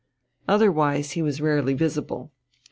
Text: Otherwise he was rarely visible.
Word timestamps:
Otherwise 0.47 1.11
he 1.11 1.21
was 1.21 1.39
rarely 1.41 1.75
visible. 1.75 2.31